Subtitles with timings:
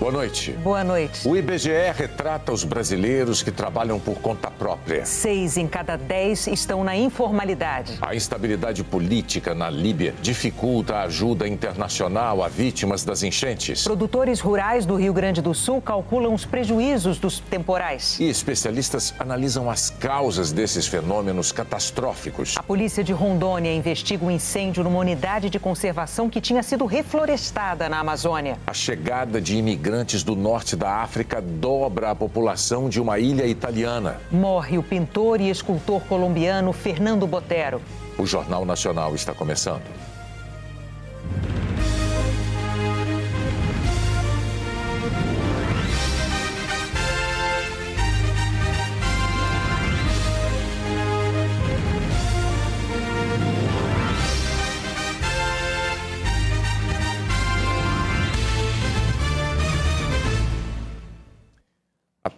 [0.00, 0.50] Boa noite.
[0.52, 1.26] Boa noite.
[1.26, 5.06] O IBGE retrata os brasileiros que trabalham por conta própria.
[5.06, 7.96] Seis em cada dez estão na informalidade.
[8.02, 13.84] A instabilidade política na Líbia dificulta a ajuda internacional a vítimas das enchentes.
[13.84, 18.18] Produtores rurais do Rio Grande do Sul calculam os prejuízos dos temporais.
[18.18, 22.56] E especialistas analisam as causas desses fenômenos catastróficos.
[22.58, 27.88] A polícia de Rondônia investiga um incêndio numa unidade de conservação que tinha sido reflorestada
[27.88, 28.58] na Amazônia.
[28.66, 33.46] A chegada de imigrantes imigrantes do norte da África dobra a população de uma ilha
[33.46, 34.20] italiana.
[34.30, 37.80] Morre o pintor e escultor colombiano Fernando Botero.
[38.18, 39.82] O Jornal Nacional está começando.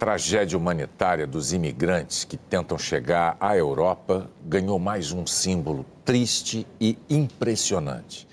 [0.06, 6.96] Tragédia humanitária dos imigrantes que tentam chegar à Europa ganhou mais um símbolo triste e
[7.10, 8.28] impressionante.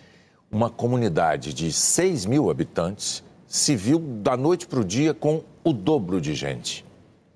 [0.52, 5.74] Uma comunidade de 6 mil habitantes se viu da noite para o dia com o
[5.74, 6.86] dobro de gente.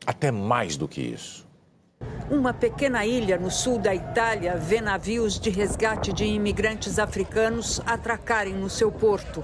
[0.05, 1.47] Até mais do que isso.
[2.29, 8.53] Uma pequena ilha no sul da Itália vê navios de resgate de imigrantes africanos atracarem
[8.53, 9.43] no seu porto.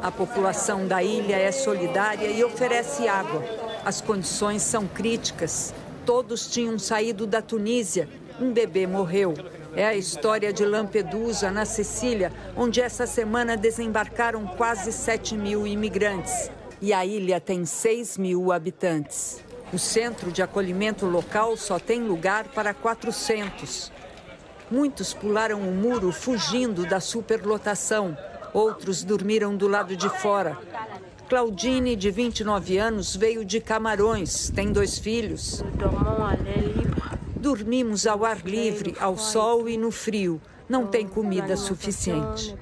[0.00, 3.67] A população da ilha é solidária e oferece água.
[3.88, 5.72] As condições são críticas.
[6.04, 8.06] Todos tinham saído da Tunísia.
[8.38, 9.32] Um bebê morreu.
[9.74, 16.50] É a história de Lampedusa, na Sicília, onde essa semana desembarcaram quase 7 mil imigrantes.
[16.82, 19.42] E a ilha tem 6 mil habitantes.
[19.72, 23.90] O centro de acolhimento local só tem lugar para 400.
[24.70, 28.14] Muitos pularam o muro fugindo da superlotação.
[28.52, 30.58] Outros dormiram do lado de fora.
[31.28, 35.62] Claudine, de 29 anos, veio de Camarões, tem dois filhos.
[37.36, 40.40] Dormimos ao ar livre, ao sol e no frio.
[40.66, 42.56] Não tem comida suficiente.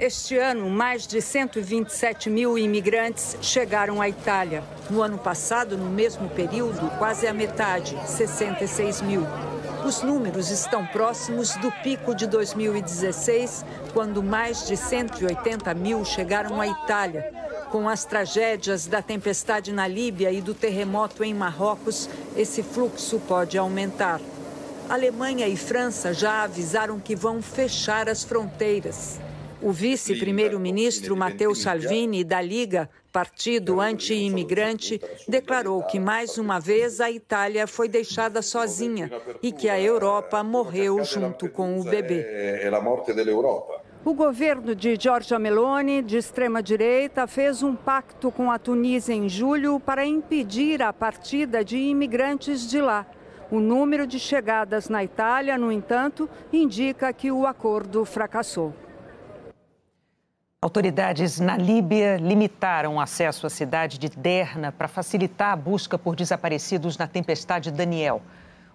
[0.00, 4.64] Este ano, mais de 127 mil imigrantes chegaram à Itália.
[4.88, 9.26] No ano passado, no mesmo período, quase a metade, 66 mil.
[9.84, 16.66] Os números estão próximos do pico de 2016, quando mais de 180 mil chegaram à
[16.66, 17.45] Itália.
[17.70, 23.58] Com as tragédias da tempestade na Líbia e do terremoto em Marrocos, esse fluxo pode
[23.58, 24.20] aumentar.
[24.88, 29.18] Alemanha e França já avisaram que vão fechar as fronteiras.
[29.60, 37.66] O vice-primeiro-ministro Matteo Salvini, da Liga, partido anti-imigrante, declarou que mais uma vez a Itália
[37.66, 39.10] foi deixada sozinha
[39.42, 42.24] e que a Europa morreu junto com o bebê.
[44.06, 49.80] O governo de Giorgia Meloni, de extrema-direita, fez um pacto com a Tunísia em julho
[49.80, 53.04] para impedir a partida de imigrantes de lá.
[53.50, 58.72] O número de chegadas na Itália, no entanto, indica que o acordo fracassou.
[60.62, 66.14] Autoridades na Líbia limitaram o acesso à cidade de Derna para facilitar a busca por
[66.14, 68.22] desaparecidos na tempestade Daniel.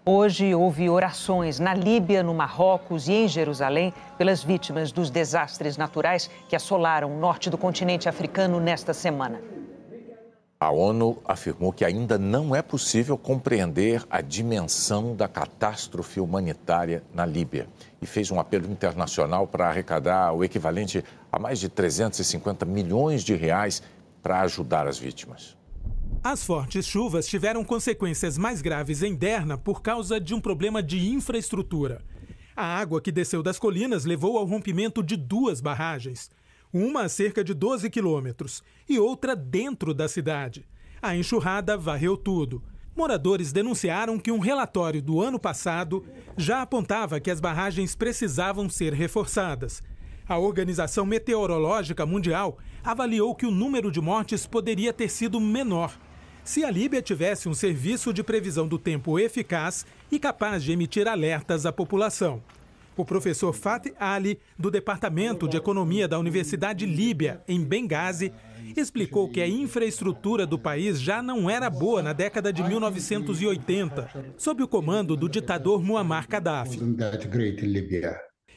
[0.03, 6.27] Hoje houve orações na Líbia, no Marrocos e em Jerusalém pelas vítimas dos desastres naturais
[6.49, 9.39] que assolaram o norte do continente africano nesta semana.
[10.59, 17.23] A ONU afirmou que ainda não é possível compreender a dimensão da catástrofe humanitária na
[17.23, 17.67] Líbia
[18.01, 23.35] e fez um apelo internacional para arrecadar o equivalente a mais de 350 milhões de
[23.35, 23.83] reais
[24.23, 25.60] para ajudar as vítimas.
[26.23, 31.09] As fortes chuvas tiveram consequências mais graves em Derna por causa de um problema de
[31.09, 32.03] infraestrutura.
[32.55, 36.29] A água que desceu das colinas levou ao rompimento de duas barragens
[36.71, 40.63] uma a cerca de 12 quilômetros e outra dentro da cidade.
[41.01, 42.61] A enxurrada varreu tudo.
[42.95, 46.05] Moradores denunciaram que um relatório do ano passado
[46.37, 49.81] já apontava que as barragens precisavam ser reforçadas.
[50.29, 55.97] A Organização Meteorológica Mundial avaliou que o número de mortes poderia ter sido menor
[56.43, 61.07] se a Líbia tivesse um serviço de previsão do tempo eficaz e capaz de emitir
[61.07, 62.41] alertas à população.
[62.97, 68.33] O professor Fatih Ali, do Departamento de Economia da Universidade Líbia, em Benghazi,
[68.75, 74.61] explicou que a infraestrutura do país já não era boa na década de 1980, sob
[74.63, 76.79] o comando do ditador Muammar Gaddafi.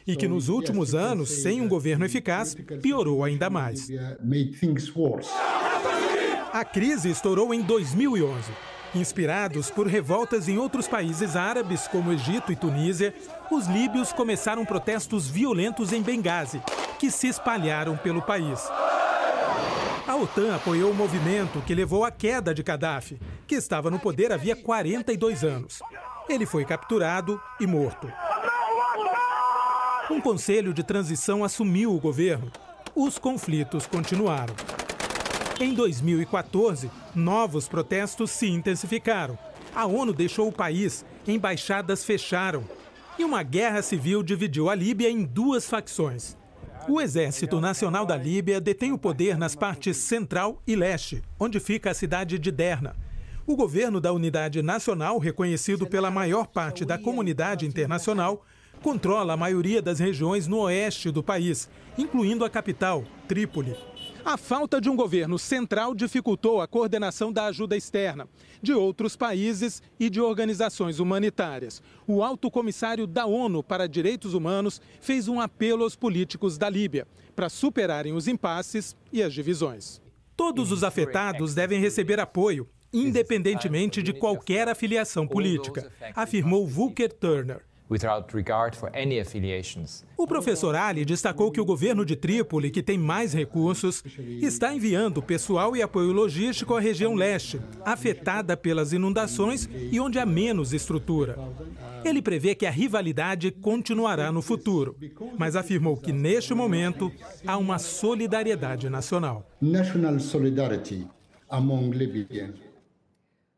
[0.06, 3.88] E que nos últimos anos, sem um governo eficaz, piorou ainda mais.
[6.54, 8.52] A crise estourou em 2011.
[8.94, 13.12] Inspirados por revoltas em outros países árabes, como Egito e Tunísia,
[13.50, 16.62] os líbios começaram protestos violentos em Benghazi,
[16.96, 18.60] que se espalharam pelo país.
[20.06, 23.18] A OTAN apoiou o movimento que levou à queda de Gaddafi,
[23.48, 25.80] que estava no poder havia 42 anos.
[26.28, 28.08] Ele foi capturado e morto.
[30.08, 32.52] Um conselho de transição assumiu o governo.
[32.94, 34.54] Os conflitos continuaram.
[35.60, 39.38] Em 2014, novos protestos se intensificaram.
[39.72, 42.64] A ONU deixou o país, embaixadas fecharam.
[43.16, 46.36] E uma guerra civil dividiu a Líbia em duas facções.
[46.88, 51.92] O Exército Nacional da Líbia detém o poder nas partes central e leste, onde fica
[51.92, 52.96] a cidade de Derna.
[53.46, 58.44] O governo da Unidade Nacional, reconhecido pela maior parte da comunidade internacional,
[58.82, 63.76] controla a maioria das regiões no oeste do país, incluindo a capital, Trípoli.
[64.24, 68.26] A falta de um governo central dificultou a coordenação da ajuda externa
[68.62, 71.82] de outros países e de organizações humanitárias.
[72.06, 77.06] O alto comissário da ONU para Direitos Humanos fez um apelo aos políticos da Líbia
[77.36, 80.00] para superarem os impasses e as divisões.
[80.34, 87.62] Todos os afetados devem receber apoio, independentemente de qualquer afiliação política, afirmou Volker Turner.
[90.16, 94.02] O professor Ali destacou que o governo de Trípoli, que tem mais recursos,
[94.40, 100.24] está enviando pessoal e apoio logístico à região leste, afetada pelas inundações e onde há
[100.24, 101.38] menos estrutura.
[102.02, 104.96] Ele prevê que a rivalidade continuará no futuro,
[105.38, 107.12] mas afirmou que neste momento
[107.46, 109.46] há uma solidariedade nacional.
[109.60, 111.06] National solidarity
[111.50, 112.63] among Libyans.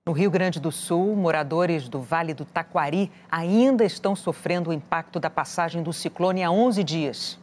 [0.08, 5.18] No Rio Grande do Sul, moradores do Vale do Taquari ainda estão sofrendo o impacto
[5.18, 7.36] da passagem do ciclone há 11 dias.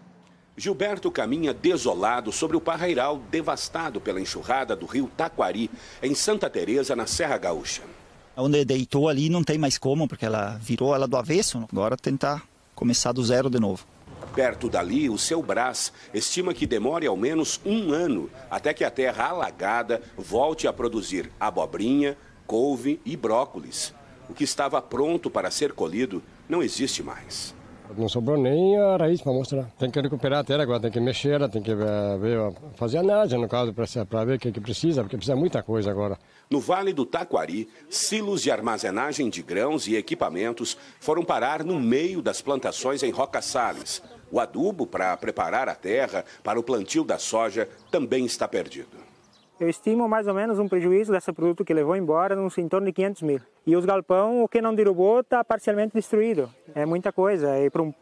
[0.55, 5.69] Gilberto caminha desolado sobre o parreiral devastado pela enxurrada do rio Taquari,
[6.01, 7.81] em Santa Teresa, na Serra Gaúcha.
[8.37, 11.67] Onde deitou ali não tem mais como, porque ela virou ela do avesso.
[11.69, 12.43] Agora tentar
[12.73, 13.85] começar do zero de novo.
[14.33, 18.89] Perto dali, o seu Brás estima que demore ao menos um ano até que a
[18.89, 23.93] terra alagada volte a produzir abobrinha, couve e brócolis.
[24.29, 27.53] O que estava pronto para ser colhido não existe mais.
[27.97, 29.65] Não sobrou nem a raiz para mostrar.
[29.77, 32.39] Tem que recuperar a terra agora, tem que mexer, tem que eh, ver,
[32.75, 36.17] fazer análise, no caso, para ver o que, que precisa, porque precisa muita coisa agora.
[36.49, 42.21] No Vale do Taquari, silos de armazenagem de grãos e equipamentos foram parar no meio
[42.21, 44.01] das plantações em Roca Sales.
[44.31, 49.12] O adubo para preparar a terra para o plantio da soja também está perdido.
[49.59, 52.87] Eu estimo mais ou menos um prejuízo desse produto que levou embora uns em torno
[52.87, 53.39] de 500 mil.
[53.67, 56.49] E os galpão, o que não derrubou, está parcialmente destruído.
[56.73, 57.59] É muita coisa.
[57.59, 57.93] E para um,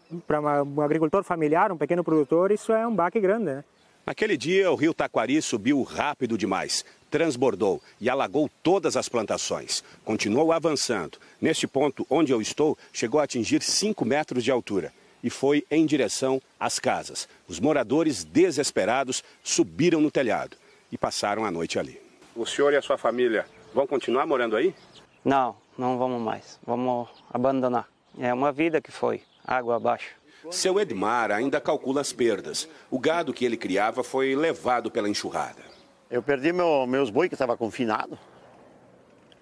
[0.77, 3.45] um, agricultor familiar, um pequeno produtor, isso é um baque grande.
[3.45, 3.63] Né?
[4.05, 9.83] Naquele dia, o rio Taquari subiu rápido demais, transbordou e alagou todas as plantações.
[10.05, 11.17] Continuou avançando.
[11.39, 15.85] Neste ponto onde eu estou, chegou a atingir 5 metros de altura e foi em
[15.85, 17.27] direção às casas.
[17.45, 20.55] Os moradores, desesperados, subiram no telhado
[20.91, 22.01] e passaram a noite ali.
[22.35, 24.75] O senhor e a sua família vão continuar morando aí?
[25.23, 26.59] Não, não vamos mais.
[26.65, 27.87] Vamos abandonar.
[28.19, 30.15] É uma vida que foi, água abaixo.
[30.49, 32.67] Seu Edmar ainda calcula as perdas.
[32.89, 35.61] O gado que ele criava foi levado pela enxurrada.
[36.09, 38.17] Eu perdi meu, meus boi que estavam confinados,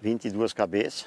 [0.00, 1.06] 22 cabeças.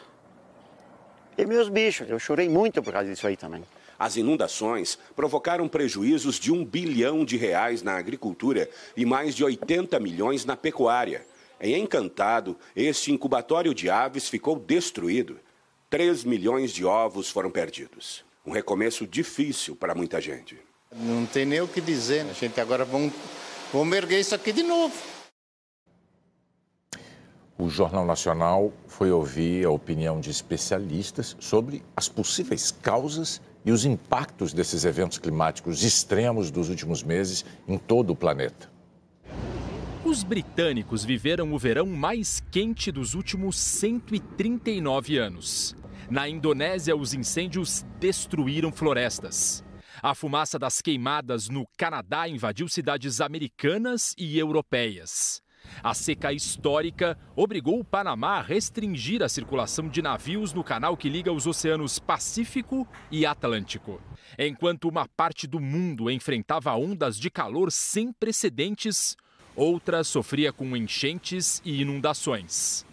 [1.38, 3.64] E meus bichos, eu chorei muito por causa disso aí também.
[4.04, 9.98] As inundações provocaram prejuízos de um bilhão de reais na agricultura e mais de 80
[9.98, 11.26] milhões na pecuária.
[11.62, 15.40] Em Encantado, este incubatório de aves ficou destruído.
[15.90, 18.26] 3 milhões de ovos foram perdidos.
[18.46, 20.60] Um recomeço difícil para muita gente.
[20.92, 22.32] Não tem nem o que dizer, né?
[22.32, 23.14] a gente agora vamos,
[23.72, 24.94] vamos erguer isso aqui de novo.
[27.58, 33.86] O Jornal Nacional foi ouvir a opinião de especialistas sobre as possíveis causas e os
[33.86, 38.72] impactos desses eventos climáticos extremos dos últimos meses em todo o planeta.
[40.04, 45.76] Os britânicos viveram o verão mais quente dos últimos 139 anos.
[46.10, 49.64] Na Indonésia, os incêndios destruíram florestas.
[50.02, 55.42] A fumaça das queimadas no Canadá invadiu cidades americanas e europeias.
[55.84, 61.10] A seca histórica obrigou o Panamá a restringir a circulação de navios no canal que
[61.10, 64.02] liga os oceanos Pacífico e Atlântico.
[64.38, 69.16] Enquanto uma parte do mundo enfrentava ondas de calor sem precedentes,
[69.56, 72.86] outra sofria com enchentes e inundações.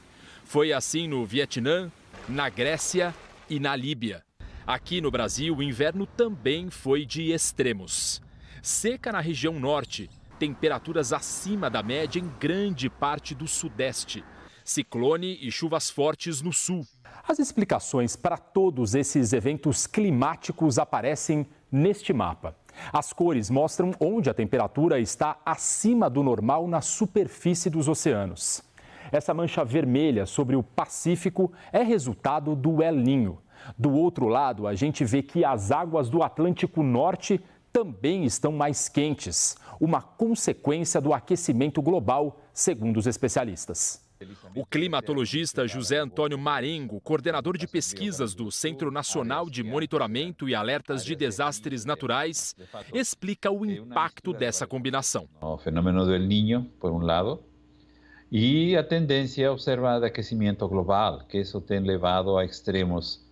[0.45, 1.91] Foi assim no Vietnã,
[2.29, 3.15] na Grécia
[3.49, 4.25] e na Líbia.
[4.67, 8.21] Aqui no Brasil, o inverno também foi de extremos.
[8.63, 10.11] Seca na região norte,
[10.41, 14.25] temperaturas acima da média em grande parte do Sudeste.
[14.65, 16.87] Ciclone e chuvas fortes no sul.
[17.29, 22.57] As explicações para todos esses eventos climáticos aparecem neste mapa.
[22.91, 28.63] As cores mostram onde a temperatura está acima do normal na superfície dos oceanos.
[29.13, 33.39] Essa mancha vermelha sobre o Pacífico é resultado do El Ninho.
[33.77, 38.89] Do outro lado, a gente vê que as águas do Atlântico Norte também estão mais
[38.89, 44.09] quentes, uma consequência do aquecimento global, segundo os especialistas.
[44.55, 51.03] O climatologista José Antônio Marengo, coordenador de pesquisas do Centro Nacional de Monitoramento e Alertas
[51.03, 52.55] de Desastres Naturais,
[52.93, 55.27] explica o impacto dessa combinação.
[55.41, 57.43] O fenômeno do El Niño, por um lado,
[58.31, 63.27] e a tendência observada de aquecimento global, que isso tem levado a extremos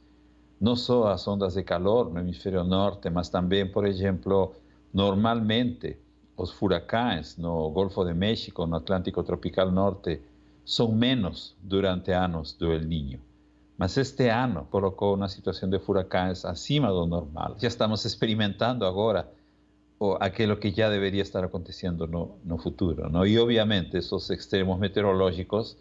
[0.60, 4.54] não só as ondas de calor no hemisfério norte, mas também, por exemplo,
[4.92, 5.96] normalmente
[6.36, 10.20] os furacões no Golfo de México, no Atlântico Tropical Norte,
[10.64, 13.20] são menos durante anos do El Niño.
[13.76, 17.56] Mas este ano colocou uma situação de furacões acima do normal.
[17.58, 19.28] Já estamos experimentando agora
[20.20, 23.08] aquilo que já deveria estar acontecendo no, no futuro.
[23.08, 23.24] Não?
[23.24, 25.76] E, obviamente, esses extremos meteorológicos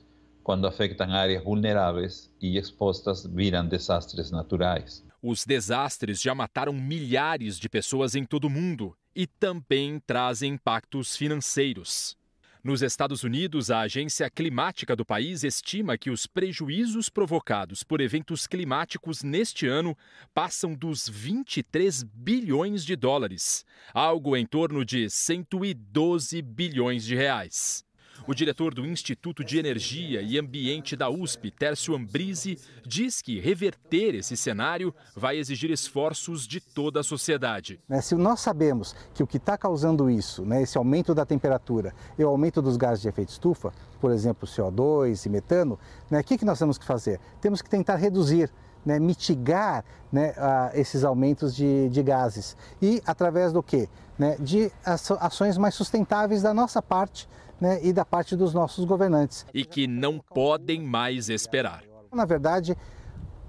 [0.47, 5.05] quando afetam áreas vulneráveis e expostas, viram desastres naturais.
[5.21, 11.17] Os desastres já mataram milhares de pessoas em todo o mundo e também trazem impactos
[11.17, 12.15] financeiros.
[12.63, 18.47] Nos Estados Unidos, a agência climática do país estima que os prejuízos provocados por eventos
[18.47, 19.97] climáticos neste ano
[20.33, 27.85] passam dos 23 bilhões de dólares, algo em torno de 112 bilhões de reais.
[28.25, 34.15] O diretor do Instituto de Energia e Ambiente da USP, Tércio Ambrise, diz que reverter
[34.15, 37.79] esse cenário vai exigir esforços de toda a sociedade.
[37.87, 41.93] Né, se nós sabemos que o que está causando isso, né, esse aumento da temperatura
[42.17, 46.23] e o aumento dos gases de efeito estufa, por exemplo, CO2 e metano, né, o
[46.23, 47.19] que, que nós temos que fazer?
[47.41, 48.51] Temos que tentar reduzir
[48.85, 50.33] né, mitigar né,
[50.73, 52.55] esses aumentos de, de, gases.
[52.81, 53.89] E através do quê?
[54.17, 57.27] Né, de ações mais sustentáveis da nossa parte
[57.59, 59.45] né, e da parte dos nossos governantes.
[59.53, 61.83] E que não podem mais esperar.
[62.13, 62.77] Na verdade,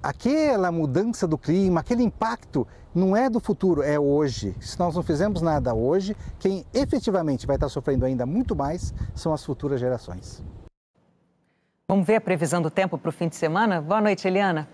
[0.03, 4.55] aquela mudança do clima, aquele impacto, não é do futuro, é hoje.
[4.61, 9.33] Se nós não fizermos nada hoje, quem efetivamente vai estar sofrendo ainda muito mais são
[9.33, 10.43] as futuras gerações.
[11.89, 13.81] Vamos ver a previsão do tempo para o fim de semana?
[13.81, 14.69] Boa noite, Eliana.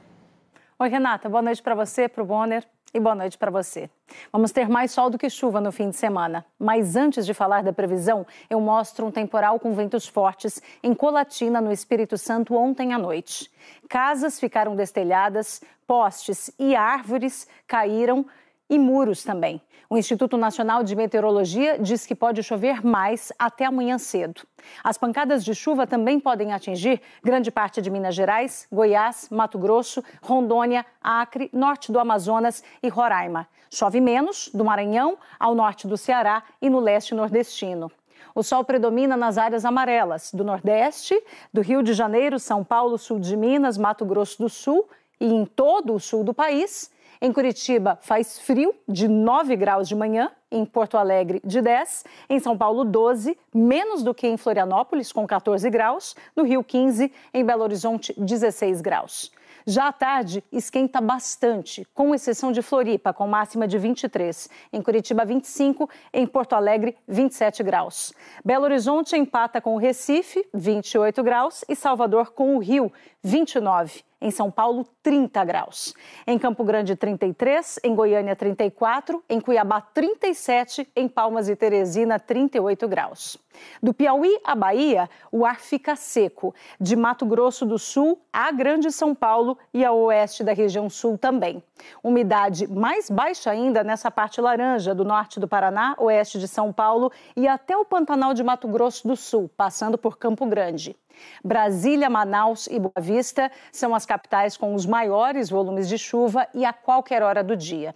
[0.78, 1.28] Oi, Renata.
[1.28, 3.90] Boa noite para você, para o Bonner e boa noite para você.
[4.32, 6.46] Vamos ter mais sol do que chuva no fim de semana.
[6.56, 11.60] Mas antes de falar da previsão, eu mostro um temporal com ventos fortes em Colatina,
[11.60, 13.50] no Espírito Santo, ontem à noite.
[13.88, 18.24] Casas ficaram destelhadas, postes e árvores caíram
[18.68, 19.60] e muros também.
[19.88, 24.42] O Instituto Nacional de Meteorologia diz que pode chover mais até amanhã cedo.
[24.82, 30.02] As pancadas de chuva também podem atingir grande parte de Minas Gerais, Goiás, Mato Grosso,
[30.22, 33.46] Rondônia, Acre, norte do Amazonas e Roraima.
[33.70, 37.92] Chove menos do Maranhão ao norte do Ceará e no leste nordestino.
[38.34, 41.14] O sol predomina nas áreas amarelas do Nordeste,
[41.52, 44.88] do Rio de Janeiro, São Paulo, sul de Minas, Mato Grosso do Sul
[45.20, 46.90] e em todo o sul do país
[47.24, 52.38] em Curitiba faz frio, de 9 graus de manhã, em Porto Alegre de 10, em
[52.38, 57.42] São Paulo 12, menos do que em Florianópolis, com 14 graus, no Rio 15, em
[57.42, 59.32] Belo Horizonte 16 graus.
[59.66, 64.50] Já à tarde, esquenta bastante, com exceção de Floripa, com máxima de 23.
[64.70, 65.88] Em Curitiba, 25.
[66.12, 68.12] Em Porto Alegre, 27 graus.
[68.44, 71.64] Belo Horizonte empata com o Recife, 28 graus.
[71.66, 74.04] E Salvador com o Rio, 29.
[74.24, 75.94] Em São Paulo, 30 graus.
[76.26, 77.78] Em Campo Grande, 33.
[77.84, 79.22] Em Goiânia, 34.
[79.28, 80.88] Em Cuiabá, 37.
[80.96, 83.36] Em Palmas e Teresina, 38 graus.
[83.82, 86.54] Do Piauí à Bahia, o ar fica seco.
[86.80, 91.18] De Mato Grosso do Sul a Grande São Paulo e ao oeste da região sul
[91.18, 91.62] também.
[92.02, 97.12] Umidade mais baixa ainda nessa parte laranja do norte do Paraná, oeste de São Paulo
[97.36, 100.96] e até o Pantanal de Mato Grosso do Sul, passando por Campo Grande.
[101.44, 106.64] Brasília, Manaus e Boa Vista são as capitais com os maiores volumes de chuva e
[106.64, 107.94] a qualquer hora do dia.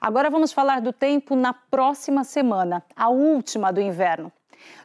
[0.00, 4.32] Agora vamos falar do tempo na próxima semana, a última do inverno.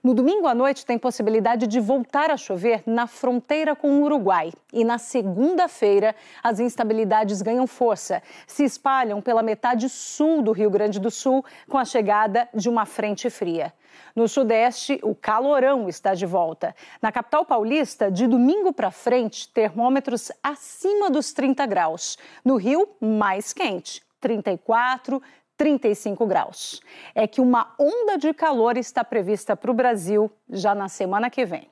[0.03, 4.51] No domingo à noite tem possibilidade de voltar a chover na fronteira com o Uruguai.
[4.71, 10.99] E na segunda-feira, as instabilidades ganham força, se espalham pela metade sul do Rio Grande
[10.99, 13.73] do Sul com a chegada de uma frente fria.
[14.15, 16.75] No Sudeste, o calorão está de volta.
[17.01, 22.17] Na capital paulista, de domingo para frente, termômetros acima dos 30 graus.
[22.43, 25.21] No Rio, mais quente, 34,
[25.57, 26.81] 35 graus.
[27.13, 31.45] É que uma onda de calor está prevista para o Brasil já na semana que
[31.45, 31.69] vem.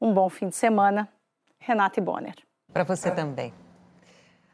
[0.00, 1.08] Um bom fim de semana.
[1.58, 2.34] Renata Bonner.
[2.72, 3.52] Para você também.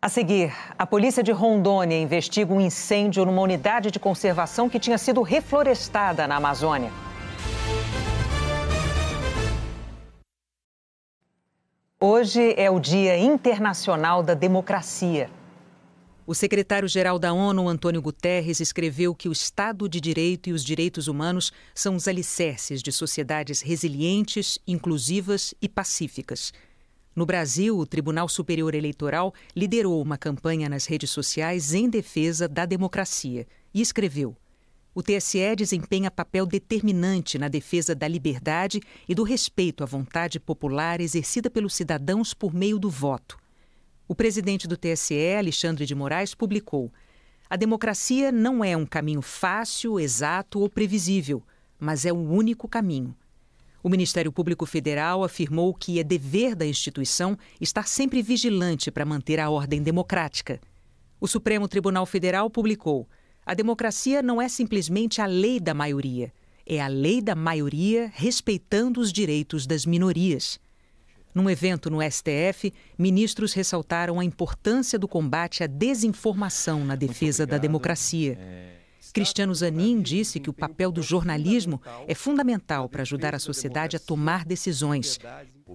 [0.03, 4.97] A seguir, a polícia de Rondônia investiga um incêndio numa unidade de conservação que tinha
[4.97, 6.91] sido reflorestada na Amazônia.
[12.01, 15.29] Hoje é o Dia Internacional da Democracia.
[16.27, 21.09] O secretário-geral da ONU, Antônio Guterres, escreveu que o Estado de Direito e os direitos
[21.09, 26.53] humanos são os alicerces de sociedades resilientes, inclusivas e pacíficas.
[27.17, 32.65] No Brasil, o Tribunal Superior Eleitoral liderou uma campanha nas redes sociais em defesa da
[32.65, 34.37] democracia e escreveu:
[34.95, 41.01] o TSE desempenha papel determinante na defesa da liberdade e do respeito à vontade popular
[41.01, 43.40] exercida pelos cidadãos por meio do voto.
[44.11, 46.93] O presidente do TSE, Alexandre de Moraes, publicou:
[47.49, 51.45] A democracia não é um caminho fácil, exato ou previsível,
[51.79, 53.15] mas é o único caminho.
[53.81, 59.39] O Ministério Público Federal afirmou que é dever da instituição estar sempre vigilante para manter
[59.39, 60.61] a ordem democrática.
[61.21, 63.09] O Supremo Tribunal Federal publicou
[63.47, 66.33] a democracia não é simplesmente a lei da maioria,
[66.67, 70.59] é a lei da maioria respeitando os direitos das minorias.
[71.35, 77.57] Num evento no STF, ministros ressaltaram a importância do combate à desinformação na defesa da
[77.57, 78.37] democracia.
[78.41, 78.71] É,
[79.13, 84.01] Cristiano Zanin disse que o papel do jornalismo é fundamental para ajudar a sociedade a
[84.01, 85.19] tomar decisões.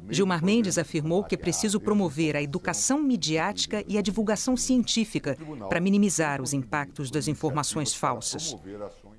[0.10, 5.38] Gilmar Mendes afirmou que é preciso promover a educação midiática e a divulgação científica
[5.70, 8.56] para minimizar os impactos das informações falsas.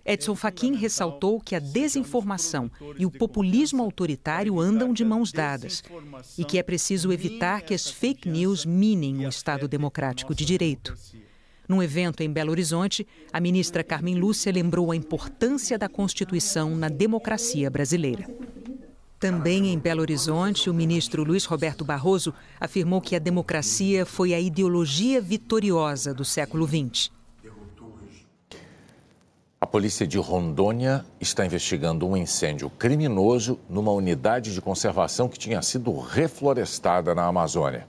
[0.07, 5.83] Edson Fachin ressaltou que a desinformação e o populismo autoritário andam de mãos dadas
[6.39, 10.97] e que é preciso evitar que as fake news minem o Estado democrático de direito.
[11.69, 16.89] Num evento em Belo Horizonte, a ministra Carmen Lúcia lembrou a importância da Constituição na
[16.89, 18.29] democracia brasileira.
[19.19, 24.39] Também em Belo Horizonte, o ministro Luiz Roberto Barroso afirmou que a democracia foi a
[24.39, 27.16] ideologia vitoriosa do século XX.
[29.59, 35.63] A polícia de Rondônia está investigando um incêndio criminoso numa unidade de conservação que tinha
[35.63, 37.89] sido reflorestada na Amazônia.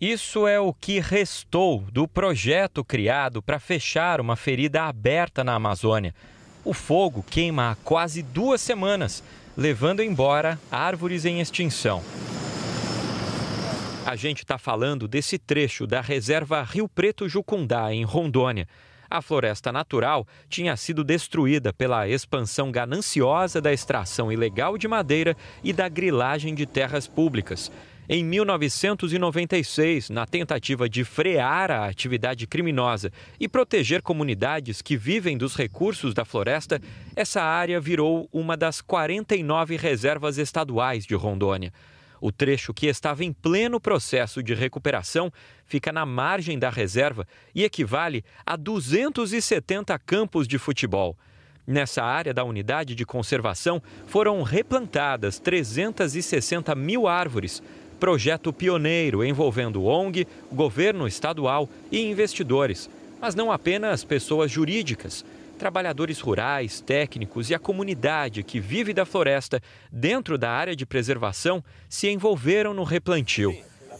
[0.00, 6.12] Isso é o que restou do projeto criado para fechar uma ferida aberta na Amazônia.
[6.64, 9.22] O fogo queima há quase duas semanas
[9.56, 12.02] levando embora árvores em extinção.
[14.04, 18.66] A gente está falando desse trecho da reserva Rio Preto Jucundá, em Rondônia.
[19.10, 25.72] A floresta natural tinha sido destruída pela expansão gananciosa da extração ilegal de madeira e
[25.72, 27.72] da grilagem de terras públicas.
[28.08, 35.56] Em 1996, na tentativa de frear a atividade criminosa e proteger comunidades que vivem dos
[35.56, 36.80] recursos da floresta,
[37.16, 41.72] essa área virou uma das 49 reservas estaduais de Rondônia.
[42.20, 45.32] O trecho que estava em pleno processo de recuperação
[45.64, 51.16] fica na margem da reserva e equivale a 270 campos de futebol.
[51.66, 57.62] Nessa área da unidade de conservação foram replantadas 360 mil árvores,
[57.98, 65.24] projeto pioneiro envolvendo ONG, governo estadual e investidores, mas não apenas pessoas jurídicas.
[65.60, 71.62] Trabalhadores rurais, técnicos e a comunidade que vive da floresta dentro da área de preservação
[71.86, 73.54] se envolveram no replantio.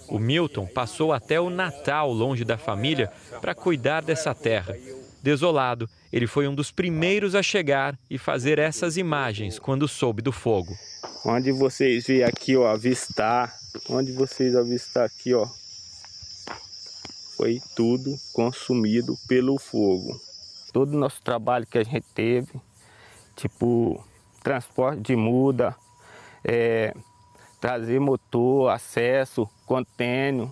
[0.08, 4.74] O Milton passou até o Natal longe da família para cuidar dessa terra.
[5.22, 10.32] Desolado, ele foi um dos primeiros a chegar e fazer essas imagens quando soube do
[10.32, 10.74] fogo.
[11.26, 13.54] Onde vocês veem aqui, ó, avistar,
[13.86, 15.46] onde vocês avistar aqui, ó,
[17.36, 20.29] foi tudo consumido pelo fogo.
[20.72, 22.60] Todo o nosso trabalho que a gente teve,
[23.36, 24.04] tipo
[24.42, 25.76] transporte de muda,
[26.44, 26.94] é,
[27.60, 30.48] trazer motor, acesso, contêiner,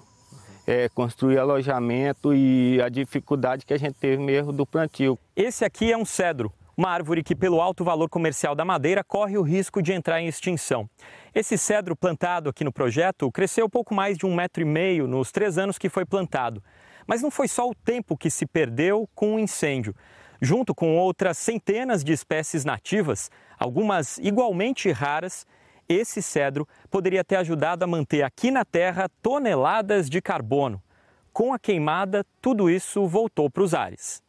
[0.66, 5.18] é, construir alojamento e a dificuldade que a gente teve mesmo do plantio.
[5.34, 9.38] Esse aqui é um cedro, uma árvore que, pelo alto valor comercial da madeira, corre
[9.38, 10.88] o risco de entrar em extinção.
[11.34, 15.32] Esse cedro plantado aqui no projeto cresceu pouco mais de um metro e meio nos
[15.32, 16.62] três anos que foi plantado.
[17.08, 19.94] Mas não foi só o tempo que se perdeu com o incêndio.
[20.40, 25.46] Junto com outras centenas de espécies nativas, algumas igualmente raras,
[25.88, 30.82] esse cedro poderia ter ajudado a manter aqui na Terra toneladas de carbono.
[31.32, 34.22] Com a queimada, tudo isso voltou para os ares.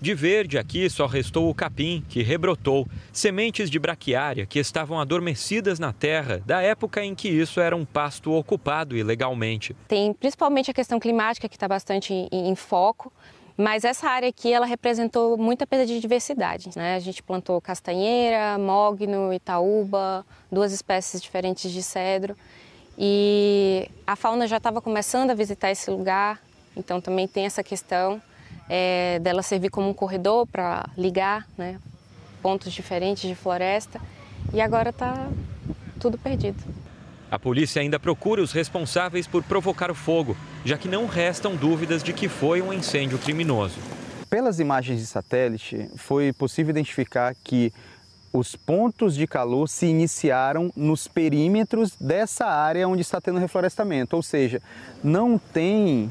[0.00, 5.80] De verde aqui só restou o capim, que rebrotou, sementes de braquiária que estavam adormecidas
[5.80, 9.74] na terra da época em que isso era um pasto ocupado ilegalmente.
[9.88, 13.12] Tem principalmente a questão climática que está bastante em, em foco.
[13.60, 16.70] Mas essa área aqui, ela representou muita perda de diversidade.
[16.76, 16.94] Né?
[16.94, 22.36] A gente plantou castanheira, mogno, itaúba, duas espécies diferentes de cedro.
[22.96, 26.40] E a fauna já estava começando a visitar esse lugar
[26.76, 28.22] Então também tem essa questão
[28.68, 31.78] é, dela servir como um corredor para ligar né,
[32.42, 34.00] pontos diferentes de floresta.
[34.52, 35.28] E agora está
[35.98, 36.56] tudo perdido.
[37.30, 42.02] A polícia ainda procura os responsáveis por provocar o fogo, já que não restam dúvidas
[42.02, 43.76] de que foi um incêndio criminoso.
[44.30, 47.72] Pelas imagens de satélite, foi possível identificar que
[48.32, 54.22] os pontos de calor se iniciaram nos perímetros dessa área onde está tendo reflorestamento, ou
[54.22, 54.62] seja,
[55.02, 56.10] não tem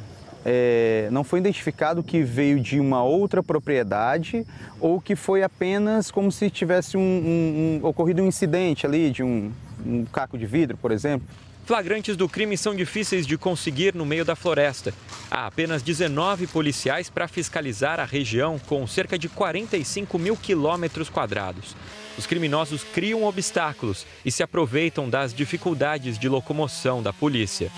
[0.49, 4.47] é, não foi identificado que veio de uma outra propriedade
[4.79, 9.21] ou que foi apenas como se tivesse um, um, um, ocorrido um incidente ali de
[9.21, 9.51] um,
[9.85, 11.27] um caco de vidro, por exemplo.
[11.65, 14.93] Flagrantes do crime são difíceis de conseguir no meio da floresta.
[15.29, 21.75] Há apenas 19 policiais para fiscalizar a região com cerca de 45 mil quilômetros quadrados.
[22.17, 27.69] Os criminosos criam obstáculos e se aproveitam das dificuldades de locomoção da polícia.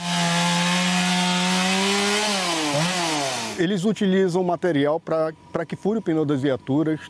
[3.59, 7.01] Eles utilizam material para que fure o pneu das viaturas,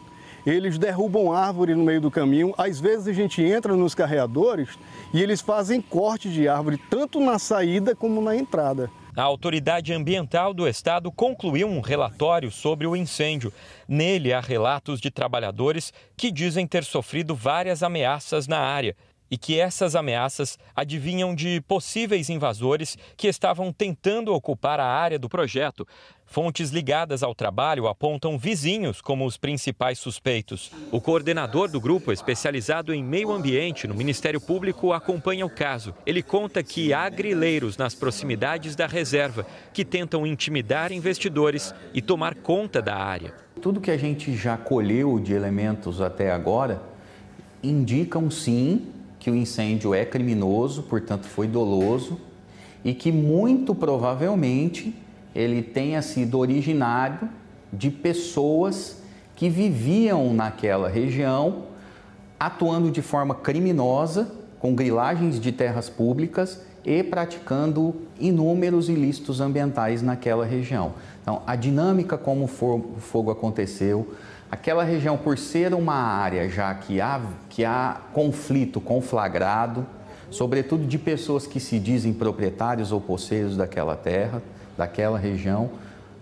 [0.44, 2.56] eles derrubam árvore no meio do caminho.
[2.58, 4.70] Às vezes a gente entra nos carreadores
[5.14, 8.90] e eles fazem corte de árvore tanto na saída como na entrada.
[9.16, 13.54] A Autoridade Ambiental do Estado concluiu um relatório sobre o incêndio.
[13.88, 18.96] Nele há relatos de trabalhadores que dizem ter sofrido várias ameaças na área
[19.30, 25.30] e que essas ameaças adivinham de possíveis invasores que estavam tentando ocupar a área do
[25.30, 25.88] projeto.
[26.26, 30.72] Fontes ligadas ao trabalho apontam vizinhos como os principais suspeitos.
[30.92, 35.92] O coordenador do grupo, especializado em meio ambiente no Ministério Público, acompanha o caso.
[36.06, 42.36] Ele conta que há grileiros nas proximidades da reserva que tentam intimidar investidores e tomar
[42.36, 43.34] conta da área.
[43.60, 46.80] Tudo que a gente já colheu de elementos até agora
[47.64, 48.88] indicam sim
[49.20, 52.18] que o incêndio é criminoso, portanto foi doloso,
[52.84, 54.96] e que muito provavelmente
[55.36, 57.30] ele tenha sido originário
[57.72, 59.02] de pessoas
[59.36, 61.64] que viviam naquela região,
[62.40, 70.46] atuando de forma criminosa, com grilagens de terras públicas e praticando inúmeros ilícitos ambientais naquela
[70.46, 70.94] região.
[71.22, 72.48] Então, a dinâmica como o
[73.00, 74.14] fogo aconteceu,
[74.52, 79.86] Aquela região, por ser uma área já que há, que há conflito conflagrado,
[80.32, 84.42] sobretudo de pessoas que se dizem proprietários ou posseiros daquela terra,
[84.78, 85.66] daquela região,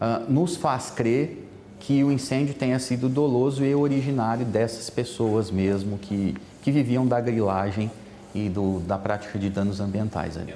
[0.02, 1.48] uh, nos faz crer
[1.80, 7.22] que o incêndio tenha sido doloso e originário dessas pessoas mesmo que, que viviam da
[7.22, 7.90] grilagem
[8.34, 10.38] e do, da prática de danos ambientais.
[10.38, 10.54] Ali.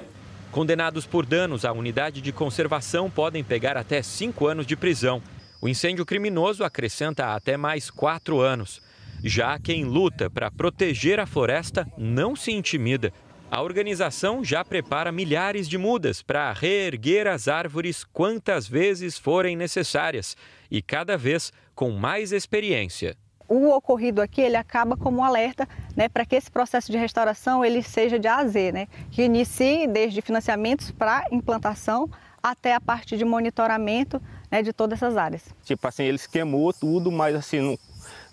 [0.50, 5.22] Condenados por danos à unidade de conservação podem pegar até cinco anos de prisão.
[5.62, 8.82] O incêndio criminoso acrescenta até mais quatro anos.
[9.22, 13.12] Já quem luta para proteger a floresta não se intimida.
[13.48, 20.36] A organização já prepara milhares de mudas para reerguer as árvores quantas vezes forem necessárias
[20.68, 23.16] e cada vez com mais experiência.
[23.48, 27.64] O ocorrido aqui ele acaba como um alerta né, para que esse processo de restauração
[27.64, 32.10] ele seja de A a Z, né, que inicie desde financiamentos para implantação
[32.42, 34.20] até a parte de monitoramento
[34.52, 35.42] né, de todas essas áreas.
[35.64, 37.78] Tipo assim, eles queimou tudo, mas assim, não,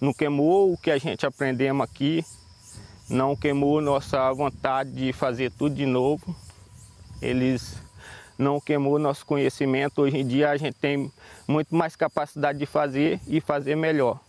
[0.02, 2.26] não queimou o que a gente aprendemos aqui,
[3.10, 6.36] não queimou nossa vontade de fazer tudo de novo.
[7.22, 7.82] Eles
[8.38, 10.02] não queimou nosso conhecimento.
[10.02, 11.12] Hoje em dia a gente tem
[11.48, 14.20] muito mais capacidade de fazer e fazer melhor.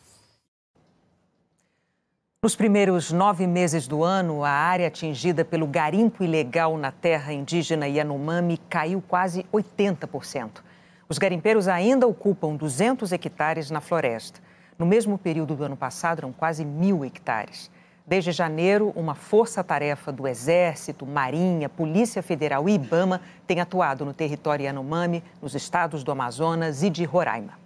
[2.42, 7.86] Nos primeiros nove meses do ano, a área atingida pelo garimpo ilegal na terra indígena
[7.86, 10.69] Yanomami caiu quase 80%.
[11.10, 14.38] Os garimpeiros ainda ocupam 200 hectares na floresta.
[14.78, 17.68] No mesmo período do ano passado, eram quase mil hectares.
[18.06, 24.64] Desde janeiro, uma força-tarefa do Exército, Marinha, Polícia Federal e Ibama tem atuado no território
[24.64, 27.58] Yanomami, nos estados do Amazonas e de Roraima.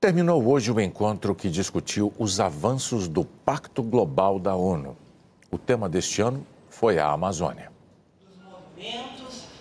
[0.00, 4.96] Terminou hoje o encontro que discutiu os avanços do Pacto Global da ONU.
[5.48, 7.70] O tema deste ano foi a Amazônia.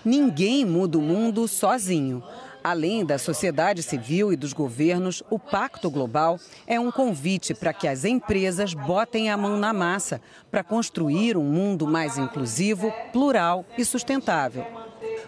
[0.03, 2.23] Ninguém muda o mundo sozinho.
[2.65, 7.87] Além da sociedade civil e dos governos, o Pacto Global é um convite para que
[7.87, 13.85] as empresas botem a mão na massa para construir um mundo mais inclusivo, plural e
[13.85, 14.65] sustentável.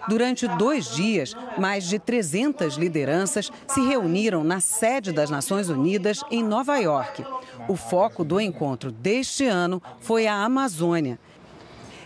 [0.10, 6.43] Durante dois dias, mais de 300 lideranças se reuniram na sede das Nações Unidas em
[6.43, 7.23] Nova York.
[7.67, 11.19] O foco do encontro deste ano foi a Amazônia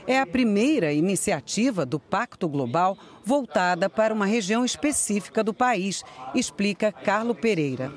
[0.06, 6.04] É a primeira iniciativa do Pacto Global voltada para uma região específica do país,
[6.34, 7.92] explica Carlo Pereira.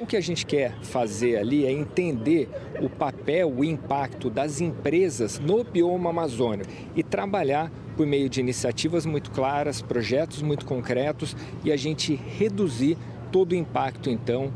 [0.00, 2.48] O que a gente quer fazer ali é entender
[2.80, 9.06] o papel, o impacto das empresas no bioma amazônico e trabalhar por meio de iniciativas
[9.06, 12.98] muito claras, projetos muito concretos e a gente reduzir
[13.32, 14.52] todo o impacto então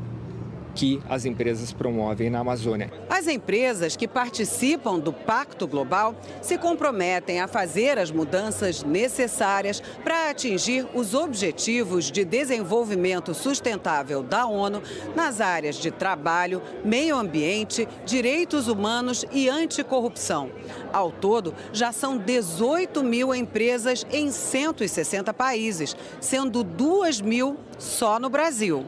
[0.81, 2.91] que as empresas promovem na Amazônia.
[3.11, 10.31] As empresas que participam do Pacto Global se comprometem a fazer as mudanças necessárias para
[10.31, 14.83] atingir os objetivos de desenvolvimento sustentável da ONU
[15.15, 20.51] nas áreas de trabalho, meio ambiente, direitos humanos e anticorrupção.
[20.95, 28.31] Ao todo, já são 18 mil empresas em 160 países, sendo 2 mil só no
[28.31, 28.87] Brasil.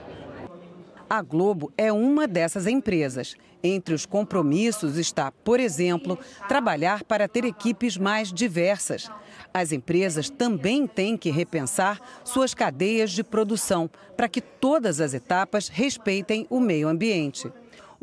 [1.12, 3.36] A Globo é uma dessas empresas.
[3.62, 9.10] Entre os compromissos está, por exemplo, trabalhar para ter equipes mais diversas.
[9.52, 15.68] As empresas também têm que repensar suas cadeias de produção para que todas as etapas
[15.68, 17.52] respeitem o meio ambiente.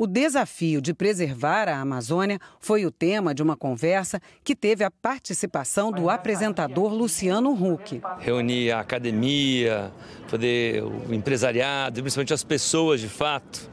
[0.01, 4.89] O desafio de preservar a Amazônia foi o tema de uma conversa que teve a
[4.89, 8.01] participação do apresentador Luciano Huck.
[8.17, 9.91] Reunir a academia,
[10.29, 13.69] poder o empresariado, principalmente as pessoas de fato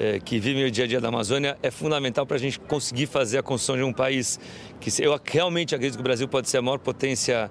[0.00, 3.06] é, que vivem o dia a dia da Amazônia, é fundamental para a gente conseguir
[3.06, 4.40] fazer a construção de um país
[4.80, 7.48] que eu realmente acredito que o Brasil pode ser a maior potência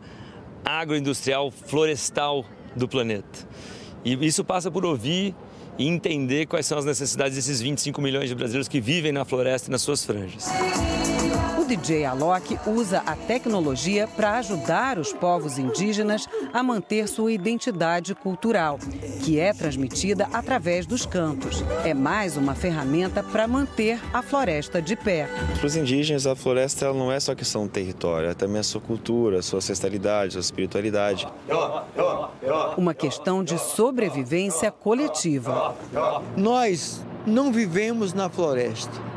[0.66, 2.44] agroindustrial, florestal
[2.76, 3.48] do planeta.
[4.04, 5.34] E isso passa por ouvir
[5.78, 9.70] e entender quais são as necessidades desses 25 milhões de brasileiros que vivem na floresta
[9.70, 10.46] e nas suas franjas.
[11.68, 18.16] O DJ Alok usa a tecnologia para ajudar os povos indígenas a manter sua identidade
[18.16, 18.80] cultural,
[19.22, 21.62] que é transmitida através dos cantos.
[21.84, 25.28] É mais uma ferramenta para manter a floresta de pé.
[25.58, 28.64] Para os indígenas, a floresta ela não é só questão do território, é também a
[28.64, 31.28] sua cultura, a sua ancestralidade, a sua espiritualidade.
[32.78, 35.76] Uma questão de sobrevivência coletiva.
[36.38, 39.17] Nós não vivemos na floresta.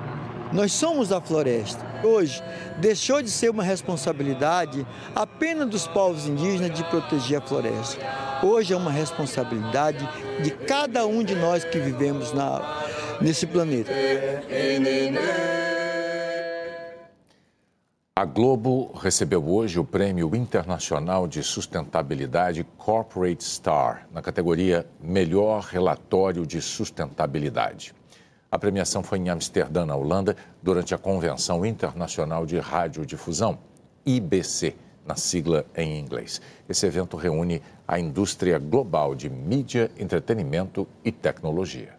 [0.52, 1.84] Nós somos a floresta.
[2.02, 2.42] Hoje,
[2.78, 8.00] deixou de ser uma responsabilidade apenas dos povos indígenas de proteger a floresta.
[8.42, 10.08] Hoje é uma responsabilidade
[10.42, 12.82] de cada um de nós que vivemos na,
[13.20, 13.92] nesse planeta.
[18.16, 26.46] A Globo recebeu hoje o Prêmio Internacional de Sustentabilidade Corporate Star, na categoria Melhor Relatório
[26.46, 27.94] de Sustentabilidade.
[28.50, 33.58] A premiação foi em Amsterdã, na Holanda, durante a Convenção Internacional de Radiodifusão,
[34.04, 34.74] IBC,
[35.06, 36.40] na sigla em inglês.
[36.68, 41.94] Esse evento reúne a indústria global de mídia, entretenimento e tecnologia.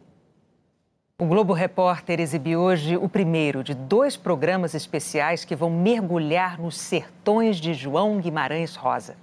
[1.18, 6.78] O Globo Repórter exibiu hoje o primeiro de dois programas especiais que vão mergulhar nos
[6.78, 9.16] sertões de João Guimarães Rosa.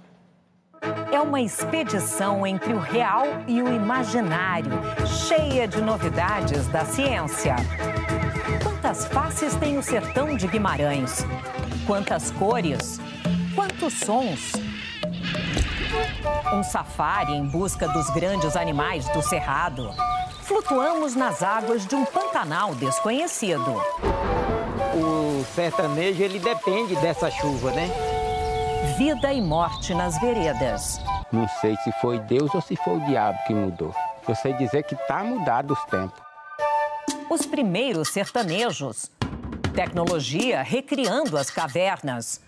[1.11, 4.71] É uma expedição entre o real e o imaginário,
[5.27, 7.55] cheia de novidades da ciência.
[8.63, 11.25] Quantas faces tem o sertão de Guimarães?
[11.85, 12.99] Quantas cores?
[13.55, 14.53] Quantos sons?
[16.53, 19.91] Um safari em busca dos grandes animais do cerrado.
[20.43, 23.81] Flutuamos nas águas de um pantanal desconhecido.
[24.95, 28.18] O sertanejo ele depende dessa chuva, né?
[28.99, 30.99] Vida e morte nas veredas.
[31.31, 33.95] Não sei se foi Deus ou se foi o diabo que mudou.
[34.27, 36.19] Eu sei dizer que está mudado os tempos.
[37.29, 39.09] Os primeiros sertanejos.
[39.73, 42.41] Tecnologia recriando as cavernas.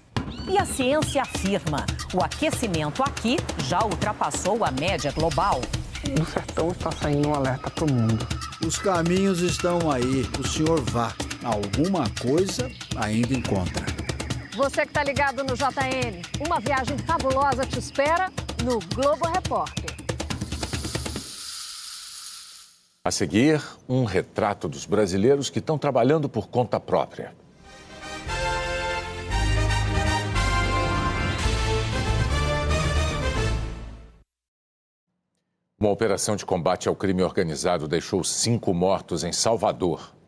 [0.46, 5.62] E a ciência afirma: o aquecimento aqui já ultrapassou a média global.
[6.04, 8.28] Do sertão está saindo um alerta para o mundo.
[8.68, 11.14] Os caminhos estão aí, o senhor vá.
[11.46, 14.11] Alguma coisa ainda encontra.
[14.62, 18.32] Você que está ligado no JN, uma viagem fabulosa te espera
[18.64, 19.90] no Globo Repórter.
[23.04, 27.34] A seguir, um retrato dos brasileiros que estão trabalhando por conta própria.
[35.80, 40.21] Uma operação de combate ao crime organizado deixou cinco mortos em Salvador.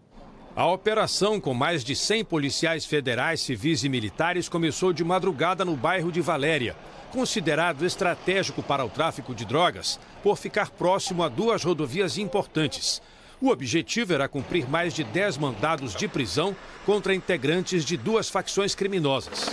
[0.55, 5.75] A operação, com mais de 100 policiais federais, civis e militares, começou de madrugada no
[5.75, 6.75] bairro de Valéria,
[7.11, 13.01] considerado estratégico para o tráfico de drogas, por ficar próximo a duas rodovias importantes.
[13.41, 18.75] O objetivo era cumprir mais de 10 mandados de prisão contra integrantes de duas facções
[18.75, 19.49] criminosas.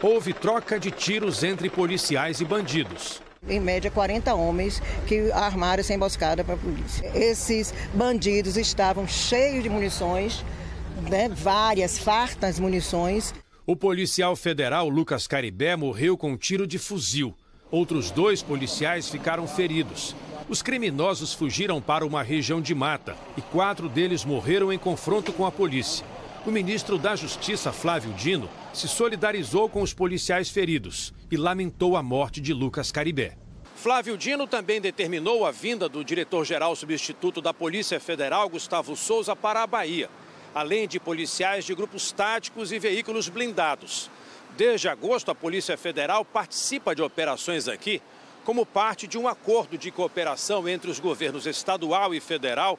[0.00, 3.20] Houve troca de tiros entre policiais e bandidos.
[3.48, 7.10] Em média, 40 homens que armaram essa emboscada para a polícia.
[7.12, 10.44] Esses bandidos estavam cheios de munições,
[11.10, 13.34] né, várias fartas munições.
[13.66, 17.34] O policial federal Lucas Caribé morreu com um tiro de fuzil.
[17.68, 20.14] Outros dois policiais ficaram feridos.
[20.48, 25.44] Os criminosos fugiram para uma região de mata e quatro deles morreram em confronto com
[25.44, 26.06] a polícia.
[26.46, 32.02] O ministro da Justiça, Flávio Dino, se solidarizou com os policiais feridos e lamentou a
[32.02, 33.38] morte de Lucas Caribé.
[33.74, 39.62] Flávio Dino também determinou a vinda do diretor-geral substituto da Polícia Federal, Gustavo Souza, para
[39.62, 40.10] a Bahia,
[40.54, 44.10] além de policiais de grupos táticos e veículos blindados.
[44.58, 48.02] Desde agosto, a Polícia Federal participa de operações aqui
[48.44, 52.78] como parte de um acordo de cooperação entre os governos estadual e federal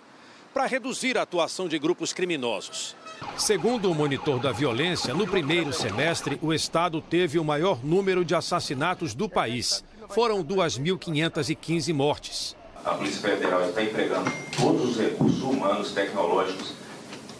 [0.53, 2.95] para reduzir a atuação de grupos criminosos.
[3.37, 8.35] Segundo o monitor da violência, no primeiro semestre, o estado teve o maior número de
[8.35, 9.83] assassinatos do país.
[10.09, 12.55] Foram 2.515 mortes.
[12.85, 16.73] A Polícia Federal está empregando todos os recursos humanos, tecnológicos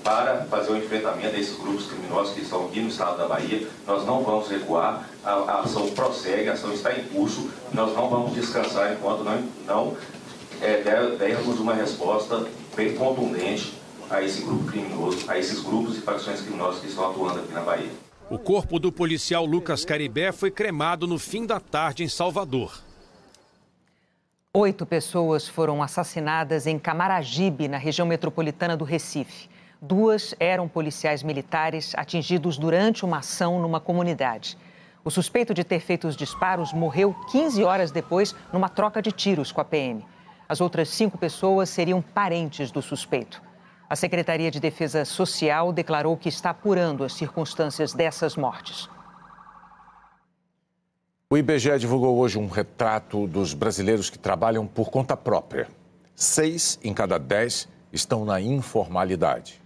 [0.04, 3.68] para fazer o enfrentamento desses grupos criminosos que estão aqui no estado da Bahia.
[3.86, 8.10] Nós não vamos recuar, a, a ação prossegue, a ação está em curso, nós não
[8.10, 9.98] vamos descansar enquanto não, não
[10.62, 13.74] é, dermos uma resposta bem contundente
[14.10, 17.62] a esse grupo criminoso, a esses grupos e facções criminosas que estão atuando aqui na
[17.62, 17.92] Bahia.
[18.30, 22.82] O corpo do policial Lucas Caribé foi cremado no fim da tarde em Salvador.
[24.56, 29.50] Oito pessoas foram assassinadas em Camaragibe, na região metropolitana do Recife.
[29.82, 34.58] Duas eram policiais militares atingidos durante uma ação numa comunidade.
[35.04, 39.52] O suspeito de ter feito os disparos morreu 15 horas depois numa troca de tiros
[39.52, 40.06] com a PM.
[40.48, 43.42] As outras cinco pessoas seriam parentes do suspeito.
[43.90, 48.90] A Secretaria de Defesa Social declarou que está apurando as circunstâncias dessas mortes.
[51.30, 55.68] O IBGE divulgou hoje um retrato dos brasileiros que trabalham por conta própria.
[56.16, 59.62] Seis em cada dez estão na informalidade.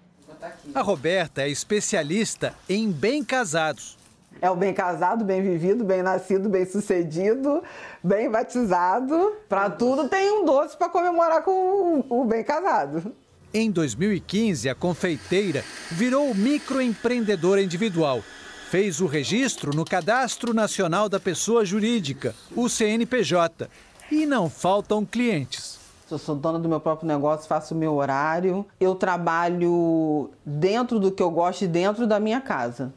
[0.74, 3.97] A Roberta é especialista em bem casados.
[4.42, 7.64] É o bem casado, bem vivido, bem nascido, bem sucedido,
[8.04, 9.34] bem batizado.
[9.50, 13.12] Para tudo tem um doce para comemorar com o bem casado.
[13.54, 18.22] Em 2015, a confeiteira virou microempreendedora individual.
[18.70, 23.70] Fez o registro no Cadastro Nacional da Pessoa Jurídica, o CNPJ.
[24.12, 25.80] E não faltam clientes.
[26.10, 28.66] Eu sou dona do meu próprio negócio, faço o meu horário.
[28.80, 32.94] Eu trabalho dentro do que eu gosto e dentro da minha casa.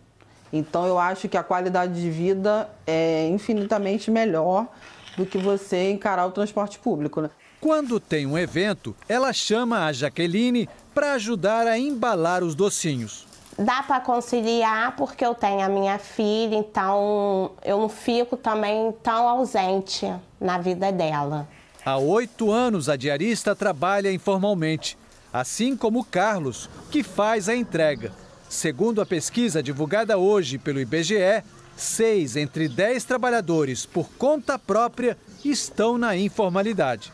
[0.52, 4.66] Então eu acho que a qualidade de vida é infinitamente melhor
[5.16, 7.20] do que você encarar o transporte público.
[7.20, 7.30] Né?
[7.60, 13.26] Quando tem um evento, ela chama a Jaqueline para ajudar a embalar os docinhos.
[13.58, 19.28] Dá para conciliar porque eu tenho a minha filha, então eu não fico também tão
[19.28, 20.10] ausente
[20.40, 21.46] na vida dela.
[21.84, 24.96] Há oito anos, a diarista trabalha informalmente,
[25.32, 28.12] assim como Carlos, que faz a entrega.
[28.50, 31.44] Segundo a pesquisa divulgada hoje pelo IBGE,
[31.76, 37.12] seis entre dez trabalhadores por conta própria estão na informalidade.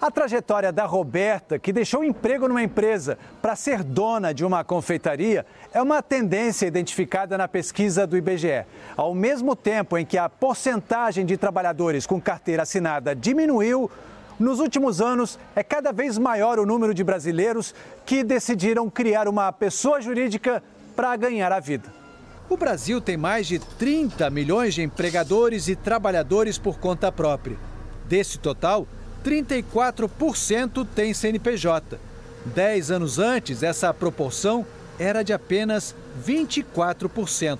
[0.00, 5.44] A trajetória da Roberta, que deixou emprego numa empresa para ser dona de uma confeitaria,
[5.70, 8.64] é uma tendência identificada na pesquisa do IBGE.
[8.96, 13.90] Ao mesmo tempo em que a porcentagem de trabalhadores com carteira assinada diminuiu,
[14.40, 17.74] nos últimos anos é cada vez maior o número de brasileiros
[18.06, 20.62] que decidiram criar uma pessoa jurídica
[20.96, 21.92] para ganhar a vida.
[22.48, 27.56] O Brasil tem mais de 30 milhões de empregadores e trabalhadores por conta própria.
[28.08, 28.88] Desse total,
[29.24, 32.00] 34% tem CNPJ.
[32.46, 34.66] Dez anos antes, essa proporção
[34.98, 35.94] era de apenas
[36.26, 37.58] 24%.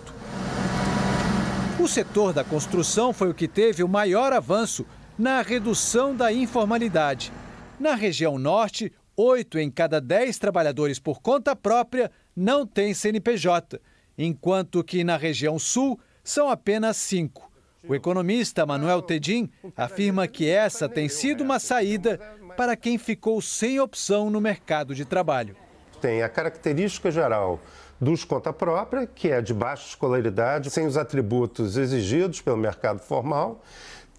[1.78, 4.84] O setor da construção foi o que teve o maior avanço
[5.20, 7.30] na redução da informalidade.
[7.78, 13.78] Na região norte, oito em cada dez trabalhadores por conta própria não têm CNPJ,
[14.16, 17.52] enquanto que na região sul são apenas cinco.
[17.86, 22.18] O economista Manuel Tedim afirma que essa tem sido uma saída
[22.56, 25.54] para quem ficou sem opção no mercado de trabalho.
[26.00, 27.60] Tem a característica geral
[28.00, 33.62] dos conta própria, que é de baixa escolaridade, sem os atributos exigidos pelo mercado formal.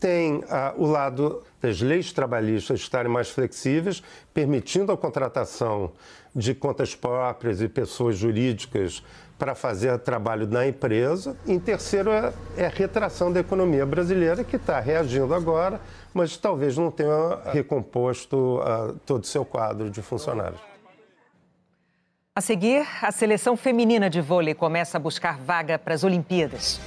[0.01, 4.01] Tem ah, o lado das leis trabalhistas estarem mais flexíveis,
[4.33, 5.91] permitindo a contratação
[6.35, 9.03] de contas próprias e pessoas jurídicas
[9.37, 11.37] para fazer trabalho na empresa.
[11.47, 15.79] Em terceiro, é, é a retração da economia brasileira, que está reagindo agora,
[16.13, 20.59] mas talvez não tenha recomposto uh, todo o seu quadro de funcionários.
[22.35, 26.79] A seguir, a seleção feminina de vôlei começa a buscar vaga para as Olimpíadas.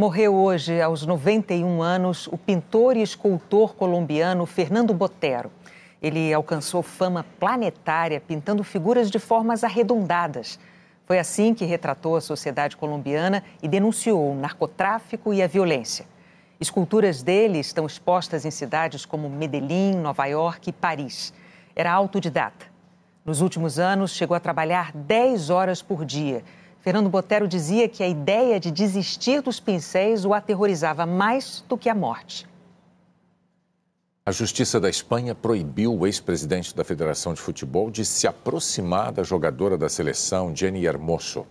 [0.00, 5.50] Morreu hoje, aos 91 anos, o pintor e escultor colombiano Fernando Botero.
[6.00, 10.56] Ele alcançou fama planetária pintando figuras de formas arredondadas.
[11.04, 16.06] Foi assim que retratou a sociedade colombiana e denunciou o narcotráfico e a violência.
[16.60, 21.34] Esculturas dele estão expostas em cidades como Medellín, Nova York e Paris.
[21.74, 22.66] Era autodidata.
[23.24, 26.44] Nos últimos anos, chegou a trabalhar 10 horas por dia
[26.88, 31.86] Fernando Botero dizia que a ideia de desistir dos pincéis o aterrorizava mais do que
[31.86, 32.48] a morte.
[34.24, 39.22] A Justiça da Espanha proibiu o ex-presidente da Federação de Futebol de se aproximar da
[39.22, 41.46] jogadora da seleção, Jenny Hermoso.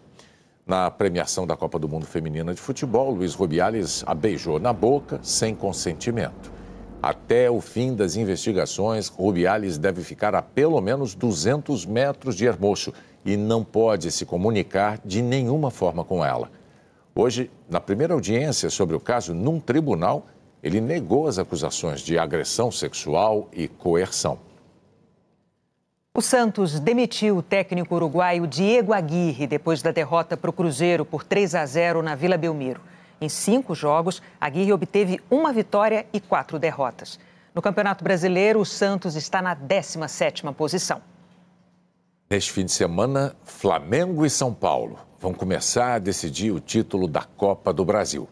[0.66, 5.20] Na premiação da Copa do Mundo Feminina de Futebol, Luiz Rubiales a beijou na boca
[5.22, 6.52] sem consentimento.
[7.00, 12.92] Até o fim das investigações, Rubiales deve ficar a pelo menos 200 metros de Hermoso
[13.28, 16.50] e não pode se comunicar de nenhuma forma com ela.
[17.14, 20.28] Hoje, na primeira audiência sobre o caso num tribunal,
[20.64, 24.40] ele negou as acusações de agressão sexual e coerção.
[26.16, 31.26] O Santos demitiu o técnico uruguaio Diego Aguirre depois da derrota para o Cruzeiro por
[31.26, 32.80] 3 a 0 na Vila Belmiro.
[33.20, 37.20] Em cinco jogos, Aguirre obteve uma vitória e quatro derrotas.
[37.54, 41.02] No Campeonato Brasileiro, o Santos está na 17ª posição.
[42.30, 47.24] Neste fim de semana, Flamengo e São Paulo vão começar a decidir o título da
[47.24, 48.28] Copa do Brasil.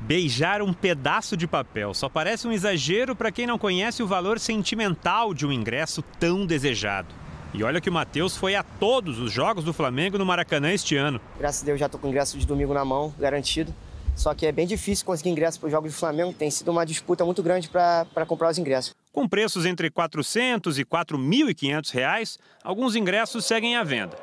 [0.00, 4.40] Beijar um pedaço de papel só parece um exagero para quem não conhece o valor
[4.40, 7.14] sentimental de um ingresso tão desejado.
[7.54, 10.96] E olha que o Matheus foi a todos os jogos do Flamengo no Maracanã este
[10.96, 11.20] ano.
[11.38, 13.72] Graças a Deus já estou com ingresso de domingo na mão, garantido.
[14.16, 16.32] Só que é bem difícil conseguir ingresso para os jogos do Flamengo.
[16.32, 18.92] Tem sido uma disputa muito grande para comprar os ingressos.
[19.18, 24.16] Com preços entre R$ 400 e R$ 4.500, alguns ingressos seguem à venda.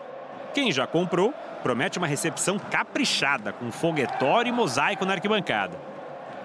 [0.54, 5.78] Quem já comprou promete uma recepção caprichada, com foguetório e mosaico na arquibancada.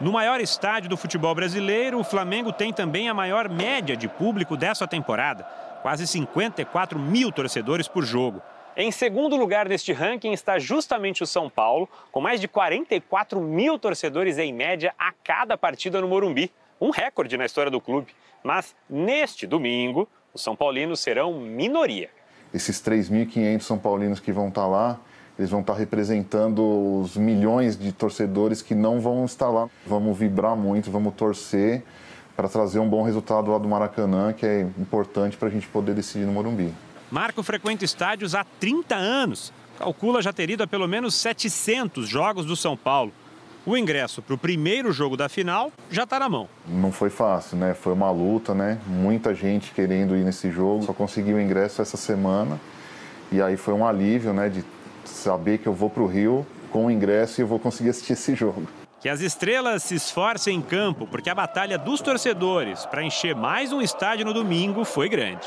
[0.00, 4.56] No maior estádio do futebol brasileiro, o Flamengo tem também a maior média de público
[4.56, 5.44] dessa temporada,
[5.80, 8.42] quase 54 mil torcedores por jogo.
[8.76, 13.78] Em segundo lugar neste ranking está justamente o São Paulo, com mais de 44 mil
[13.78, 16.50] torcedores em média a cada partida no Morumbi.
[16.80, 18.12] Um recorde na história do clube.
[18.42, 22.10] Mas neste domingo, os São Paulinos serão minoria.
[22.52, 24.98] Esses 3.500 São Paulinos que vão estar lá,
[25.38, 29.68] eles vão estar representando os milhões de torcedores que não vão estar lá.
[29.86, 31.82] Vamos vibrar muito, vamos torcer
[32.36, 35.94] para trazer um bom resultado lá do Maracanã, que é importante para a gente poder
[35.94, 36.72] decidir no Morumbi.
[37.10, 39.52] Marco frequenta estádios há 30 anos.
[39.78, 43.12] Calcula já ter ido a pelo menos 700 jogos do São Paulo.
[43.66, 46.48] O ingresso para o primeiro jogo da final já está na mão.
[46.66, 47.74] Não foi fácil, né?
[47.74, 48.78] Foi uma luta, né?
[48.86, 50.84] Muita gente querendo ir nesse jogo.
[50.84, 52.58] Só consegui o ingresso essa semana.
[53.30, 54.48] E aí foi um alívio, né?
[54.48, 54.64] De
[55.04, 58.14] saber que eu vou para o Rio com o ingresso e eu vou conseguir assistir
[58.14, 58.66] esse jogo.
[58.98, 63.72] Que as estrelas se esforcem em campo, porque a batalha dos torcedores para encher mais
[63.72, 65.46] um estádio no domingo foi grande.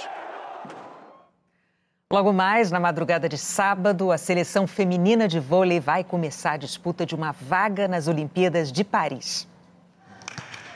[2.13, 7.07] Logo mais, na madrugada de sábado, a seleção feminina de vôlei vai começar a disputa
[7.07, 9.47] de uma vaga nas Olimpíadas de Paris.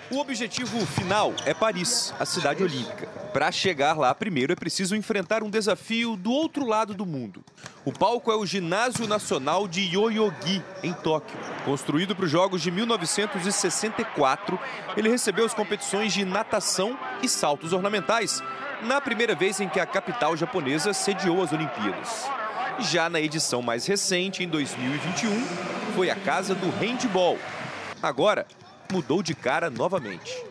[0.10, 3.06] O objetivo final é Paris, a cidade olímpica.
[3.34, 7.44] Para chegar lá, primeiro é preciso enfrentar um desafio do outro lado do mundo.
[7.86, 11.38] O palco é o Ginásio Nacional de Yoyogi, em Tóquio.
[11.64, 14.60] Construído para os Jogos de 1964,
[14.98, 18.42] ele recebeu as competições de natação e saltos ornamentais,
[18.82, 22.30] na primeira vez em que a capital japonesa sediou as Olimpíadas.
[22.80, 25.42] Já na edição mais recente, em 2021,
[25.96, 27.40] foi a casa do handball.
[28.02, 28.46] Agora,
[28.92, 30.44] mudou de cara novamente.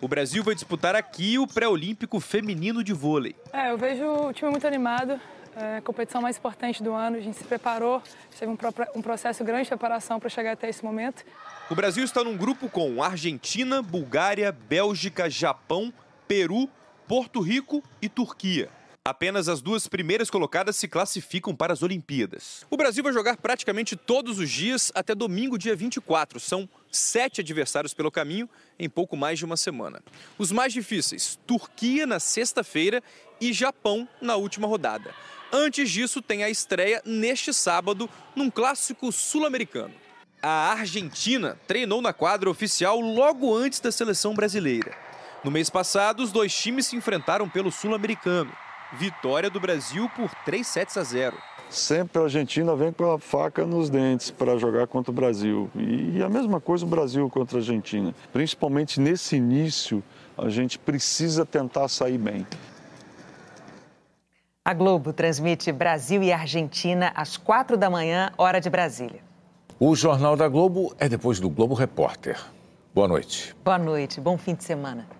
[0.00, 3.34] O Brasil vai disputar aqui o pré-olímpico feminino de vôlei.
[3.52, 5.18] É, eu vejo o time muito animado.
[5.56, 7.16] É a competição mais importante do ano.
[7.16, 8.02] A gente se preparou,
[8.38, 8.58] teve um,
[8.94, 11.24] um processo grande de preparação para chegar até esse momento.
[11.68, 15.92] O Brasil está num grupo com Argentina, Bulgária, Bélgica, Japão,
[16.28, 16.68] Peru
[17.10, 18.70] Porto Rico e Turquia.
[19.04, 22.64] Apenas as duas primeiras colocadas se classificam para as Olimpíadas.
[22.70, 26.38] O Brasil vai jogar praticamente todos os dias até domingo, dia 24.
[26.38, 28.48] São sete adversários pelo caminho
[28.78, 30.00] em pouco mais de uma semana.
[30.38, 33.02] Os mais difíceis: Turquia na sexta-feira
[33.40, 35.12] e Japão na última rodada.
[35.52, 39.94] Antes disso, tem a estreia neste sábado num clássico sul-americano.
[40.40, 45.09] A Argentina treinou na quadra oficial logo antes da seleção brasileira.
[45.42, 48.52] No mês passado, os dois times se enfrentaram pelo Sul-Americano.
[48.92, 51.34] Vitória do Brasil por 3 sets a 0.
[51.70, 55.70] Sempre a Argentina vem com a faca nos dentes para jogar contra o Brasil.
[55.74, 58.14] E a mesma coisa o Brasil contra a Argentina.
[58.32, 60.02] Principalmente nesse início,
[60.36, 62.46] a gente precisa tentar sair bem.
[64.62, 69.22] A Globo transmite Brasil e Argentina às quatro da manhã, hora de Brasília.
[69.78, 72.38] O Jornal da Globo é depois do Globo Repórter.
[72.94, 73.56] Boa noite.
[73.64, 75.19] Boa noite, bom fim de semana.